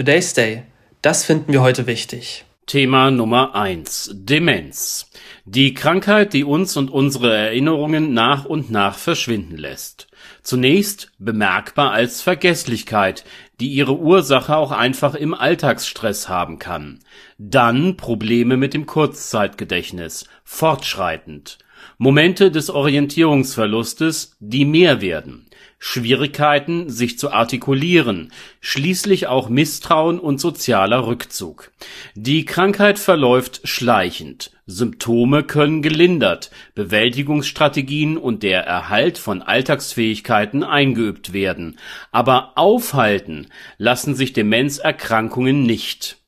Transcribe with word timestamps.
Today's 0.00 0.32
Day. 0.32 0.62
Das 1.02 1.26
finden 1.26 1.52
wir 1.52 1.60
heute 1.60 1.86
wichtig. 1.86 2.46
Thema 2.64 3.10
Nummer 3.10 3.54
eins: 3.54 4.10
Demenz. 4.14 5.10
Die 5.44 5.74
Krankheit, 5.74 6.32
die 6.32 6.42
uns 6.42 6.78
und 6.78 6.90
unsere 6.90 7.36
Erinnerungen 7.36 8.14
nach 8.14 8.46
und 8.46 8.70
nach 8.70 8.96
verschwinden 8.96 9.58
lässt. 9.58 10.06
Zunächst 10.42 11.12
bemerkbar 11.18 11.90
als 11.90 12.22
Vergesslichkeit, 12.22 13.24
die 13.60 13.68
ihre 13.68 13.98
Ursache 13.98 14.56
auch 14.56 14.72
einfach 14.72 15.14
im 15.14 15.34
Alltagsstress 15.34 16.30
haben 16.30 16.58
kann. 16.58 17.00
Dann 17.36 17.98
Probleme 17.98 18.56
mit 18.56 18.72
dem 18.72 18.86
Kurzzeitgedächtnis, 18.86 20.24
fortschreitend. 20.44 21.58
Momente 21.98 22.50
des 22.50 22.70
Orientierungsverlustes, 22.70 24.34
die 24.40 24.64
mehr 24.64 25.02
werden. 25.02 25.49
Schwierigkeiten, 25.82 26.90
sich 26.90 27.18
zu 27.18 27.32
artikulieren, 27.32 28.32
schließlich 28.60 29.28
auch 29.28 29.48
Misstrauen 29.48 30.20
und 30.20 30.38
sozialer 30.38 31.06
Rückzug. 31.06 31.72
Die 32.14 32.44
Krankheit 32.44 32.98
verläuft 32.98 33.62
schleichend, 33.64 34.50
Symptome 34.66 35.42
können 35.42 35.80
gelindert, 35.80 36.50
Bewältigungsstrategien 36.74 38.18
und 38.18 38.42
der 38.42 38.66
Erhalt 38.66 39.16
von 39.16 39.40
Alltagsfähigkeiten 39.40 40.64
eingeübt 40.64 41.32
werden, 41.32 41.78
aber 42.12 42.52
aufhalten 42.56 43.46
lassen 43.78 44.14
sich 44.14 44.34
Demenzerkrankungen 44.34 45.62
nicht. 45.62 46.18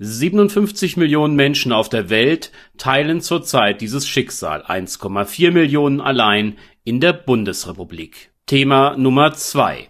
57 0.00 0.96
Millionen 0.96 1.36
Menschen 1.36 1.72
auf 1.72 1.88
der 1.88 2.10
Welt 2.10 2.50
teilen 2.76 3.20
zurzeit 3.20 3.80
dieses 3.80 4.08
Schicksal, 4.08 4.64
1,4 4.64 5.52
Millionen 5.52 6.00
allein 6.00 6.58
in 6.82 7.00
der 7.00 7.12
Bundesrepublik 7.12 8.30
Thema 8.46 8.96
Nummer 8.96 9.32
zwei: 9.32 9.88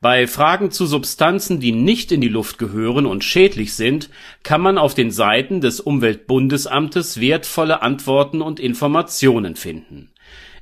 Bei 0.00 0.26
Fragen 0.26 0.72
zu 0.72 0.86
Substanzen, 0.86 1.60
die 1.60 1.70
nicht 1.70 2.10
in 2.10 2.20
die 2.20 2.26
Luft 2.26 2.58
gehören 2.58 3.06
und 3.06 3.22
schädlich 3.22 3.74
sind, 3.74 4.10
kann 4.42 4.60
man 4.60 4.76
auf 4.76 4.94
den 4.94 5.12
Seiten 5.12 5.60
des 5.60 5.78
Umweltbundesamtes 5.78 7.20
wertvolle 7.20 7.80
Antworten 7.80 8.42
und 8.42 8.58
Informationen 8.58 9.54
finden. 9.54 10.10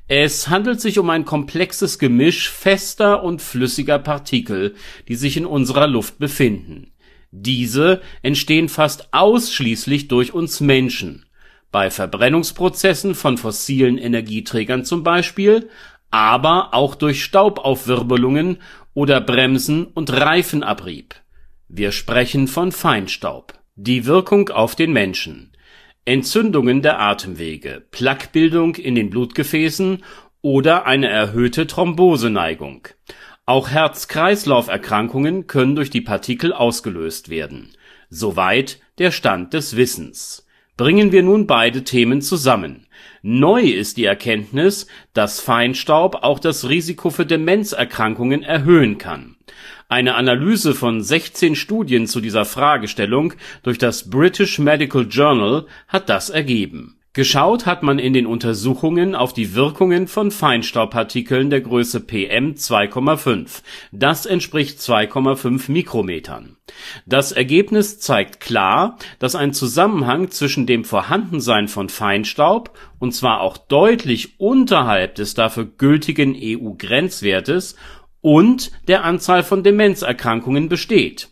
Es 0.07 0.49
handelt 0.49 0.81
sich 0.81 0.99
um 0.99 1.09
ein 1.09 1.25
komplexes 1.25 1.97
Gemisch 1.97 2.47
fester 2.47 3.23
und 3.23 3.41
flüssiger 3.41 3.97
Partikel, 3.97 4.75
die 5.07 5.15
sich 5.15 5.35
in 5.35 5.47
unserer 5.47 5.87
Luft 5.87 6.19
befinden. 6.19 6.91
Diese 7.31 8.01
entstehen 8.21 8.69
fast 8.69 9.11
ausschließlich 9.13 10.09
durch 10.09 10.31
uns 10.31 10.59
Menschen, 10.59 11.25
bei 11.71 11.89
Verbrennungsprozessen 11.89 13.15
von 13.15 13.37
fossilen 13.37 13.97
Energieträgern 13.97 14.83
zum 14.83 15.03
Beispiel 15.03 15.69
aber 16.11 16.73
auch 16.73 16.95
durch 16.95 17.23
Staubaufwirbelungen 17.23 18.57
oder 18.93 19.21
Bremsen 19.21 19.85
und 19.85 20.11
Reifenabrieb. 20.11 21.15
Wir 21.67 21.91
sprechen 21.93 22.47
von 22.47 22.71
Feinstaub. 22.71 23.53
Die 23.75 24.05
Wirkung 24.05 24.49
auf 24.49 24.75
den 24.75 24.91
Menschen: 24.91 25.53
Entzündungen 26.03 26.81
der 26.81 26.99
Atemwege, 26.99 27.83
Plaquebildung 27.89 28.75
in 28.75 28.95
den 28.95 29.09
Blutgefäßen 29.09 30.03
oder 30.41 30.85
eine 30.85 31.07
erhöhte 31.07 31.65
Thromboseneigung. 31.67 32.89
Auch 33.45 33.69
Herz-Kreislauf-Erkrankungen 33.69 35.47
können 35.47 35.75
durch 35.75 35.89
die 35.89 36.01
Partikel 36.01 36.53
ausgelöst 36.53 37.29
werden. 37.29 37.69
Soweit 38.09 38.79
der 38.97 39.11
Stand 39.11 39.53
des 39.53 39.77
Wissens 39.77 40.45
Bringen 40.81 41.11
wir 41.11 41.21
nun 41.21 41.45
beide 41.45 41.83
Themen 41.83 42.23
zusammen. 42.23 42.87
Neu 43.21 43.61
ist 43.61 43.97
die 43.97 44.05
Erkenntnis, 44.05 44.87
dass 45.13 45.39
Feinstaub 45.39 46.23
auch 46.23 46.39
das 46.39 46.69
Risiko 46.69 47.11
für 47.11 47.23
Demenzerkrankungen 47.23 48.41
erhöhen 48.41 48.97
kann. 48.97 49.35
Eine 49.89 50.15
Analyse 50.15 50.73
von 50.73 51.03
16 51.03 51.55
Studien 51.55 52.07
zu 52.07 52.19
dieser 52.19 52.45
Fragestellung 52.45 53.35
durch 53.61 53.77
das 53.77 54.09
British 54.09 54.57
Medical 54.57 55.05
Journal 55.07 55.67
hat 55.87 56.09
das 56.09 56.31
ergeben 56.31 56.97
Geschaut 57.13 57.65
hat 57.65 57.83
man 57.83 57.99
in 57.99 58.13
den 58.13 58.25
Untersuchungen 58.25 59.15
auf 59.15 59.33
die 59.33 59.53
Wirkungen 59.53 60.07
von 60.07 60.31
Feinstaubpartikeln 60.31 61.49
der 61.49 61.59
Größe 61.59 61.99
PM 61.99 62.53
2,5, 62.53 63.63
das 63.91 64.25
entspricht 64.25 64.79
2,5 64.79 65.69
Mikrometern. 65.69 66.55
Das 67.05 67.33
Ergebnis 67.33 67.99
zeigt 67.99 68.39
klar, 68.39 68.97
dass 69.19 69.35
ein 69.35 69.51
Zusammenhang 69.51 70.31
zwischen 70.31 70.65
dem 70.65 70.85
Vorhandensein 70.85 71.67
von 71.67 71.89
Feinstaub, 71.89 72.77
und 72.97 73.13
zwar 73.13 73.41
auch 73.41 73.57
deutlich 73.57 74.39
unterhalb 74.39 75.15
des 75.15 75.33
dafür 75.33 75.65
gültigen 75.65 76.33
EU-Grenzwertes, 76.33 77.75
und 78.21 78.71
der 78.87 79.03
Anzahl 79.03 79.43
von 79.43 79.63
Demenzerkrankungen 79.63 80.69
besteht 80.69 81.27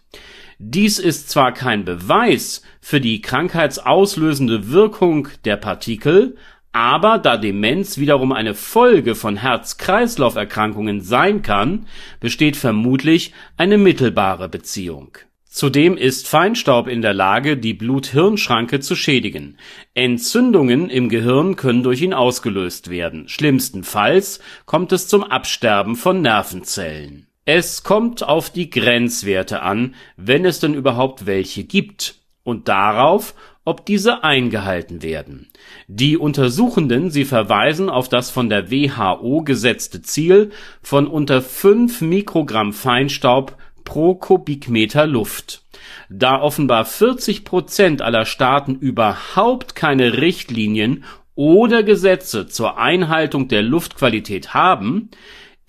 dies 0.62 1.00
ist 1.00 1.30
zwar 1.30 1.53
kein 1.53 1.86
Beweis 1.86 2.62
für 2.81 3.00
die 3.00 3.22
krankheitsauslösende 3.22 4.70
Wirkung 4.70 5.30
der 5.46 5.56
Partikel, 5.56 6.36
aber 6.74 7.18
da 7.18 7.38
Demenz 7.38 7.97
wiederum 7.97 8.34
eine 8.34 8.53
Folge 8.53 9.16
von 9.16 9.38
Herz-Kreislauf-Erkrankungen 9.38 11.00
sein 11.00 11.44
kann, 11.44 11.88
besteht 12.19 12.58
vermutlich 12.58 13.34
eine 13.56 13.78
mittelbare 13.78 14.50
Beziehung. 14.50 15.18
Zudem 15.46 15.96
ist 15.96 16.28
Feinstaub 16.28 16.90
in 16.90 17.02
der 17.02 17.14
Lage, 17.14 17.56
die 17.56 17.74
Blut-Hirn-Schranke 17.74 18.81
zu 18.81 18.98
schädigen. 18.98 19.58
Entzündungen 19.94 20.90
im 20.90 21.08
Gehirn 21.08 21.56
können 21.56 21.84
durch 21.84 22.02
ihn 22.02 22.14
ausgelöst 22.14 22.90
werden. 22.90 23.30
Schlimmstenfalls 23.30 24.42
kommt 24.66 24.92
es 24.92 25.08
zum 25.08 25.24
Absterben 25.24 25.96
von 25.96 26.22
Nervenzellen 26.22 27.28
es 27.52 27.82
kommt 27.82 28.22
auf 28.22 28.52
die 28.52 28.70
Grenzwerte 28.70 29.64
an, 29.64 29.96
wenn 30.16 30.46
es 30.46 30.60
denn 30.60 30.76
überhaupt 30.76 31.26
welche 31.26 31.64
gibt, 31.64 32.16
und 32.44 32.68
darauf, 32.68 33.34
ob 33.66 33.88
diese 33.88 34.24
eingehalten 34.24 35.02
werden. 35.02 35.50
Die 35.88 36.16
Untersuchenden, 36.16 37.10
sie 37.10 37.26
verweisen 37.26 37.90
auf 37.90 38.08
das 38.08 38.30
von 38.30 38.50
der 38.50 38.70
WHO 38.70 39.42
gesetzte 39.42 40.04
Ziel 40.04 40.52
von 40.84 41.08
unter 41.08 41.42
5 41.42 42.02
Mikrogramm 42.02 42.72
Feinstaub 42.72 43.58
pro 43.84 44.14
Kubikmeter 44.14 45.08
Luft. 45.08 45.64
Da 46.08 46.40
offenbar 46.40 46.86
40 46.86 47.46
Prozent 47.46 48.04
aller 48.04 48.26
Staaten 48.26 48.76
überhaupt 48.76 49.76
keine 49.76 50.22
Richtlinien 50.22 51.04
oder 51.34 51.81
Gesetze 51.81 52.48
zur 52.48 52.78
Einhaltung 52.78 53.48
der 53.48 53.64
Luftqualität 53.64 54.54
haben, 54.54 55.10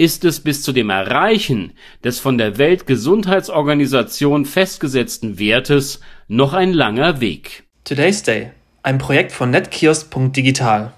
ist 0.01 0.25
es 0.25 0.41
bis 0.41 0.63
zu 0.63 0.73
dem 0.73 0.89
Erreichen 0.89 1.75
des 2.03 2.21
von 2.21 2.39
der 2.39 2.57
Weltgesundheitsorganisation 2.57 4.47
festgesetzten 4.47 5.39
Wertes 5.39 6.01
noch 6.27 6.55
ein 6.55 6.73
langer 6.73 7.21
Weg. 7.21 7.65
Today's 7.85 8.23
Day. 8.23 8.53
Ein 8.83 8.97
Projekt 8.97 9.31
von 9.31 9.51
netkiosk.digital 9.51 10.95